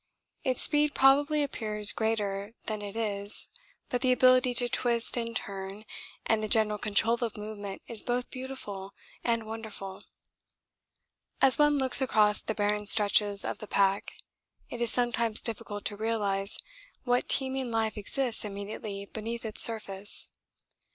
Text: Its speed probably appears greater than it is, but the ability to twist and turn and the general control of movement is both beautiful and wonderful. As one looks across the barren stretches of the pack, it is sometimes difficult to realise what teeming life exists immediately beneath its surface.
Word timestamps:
Its 0.43 0.63
speed 0.63 0.95
probably 0.95 1.43
appears 1.43 1.91
greater 1.91 2.55
than 2.65 2.81
it 2.81 2.95
is, 2.95 3.49
but 3.89 4.01
the 4.01 4.11
ability 4.11 4.51
to 4.51 4.67
twist 4.67 5.15
and 5.15 5.35
turn 5.35 5.85
and 6.25 6.41
the 6.41 6.47
general 6.47 6.79
control 6.79 7.19
of 7.23 7.37
movement 7.37 7.83
is 7.87 8.01
both 8.01 8.31
beautiful 8.31 8.95
and 9.23 9.45
wonderful. 9.45 10.01
As 11.39 11.59
one 11.59 11.77
looks 11.77 12.01
across 12.01 12.41
the 12.41 12.55
barren 12.55 12.87
stretches 12.87 13.45
of 13.45 13.59
the 13.59 13.67
pack, 13.67 14.13
it 14.71 14.81
is 14.81 14.89
sometimes 14.91 15.39
difficult 15.39 15.85
to 15.85 15.95
realise 15.95 16.57
what 17.03 17.29
teeming 17.29 17.69
life 17.69 17.95
exists 17.95 18.43
immediately 18.43 19.05
beneath 19.05 19.45
its 19.45 19.61
surface. 19.63 20.29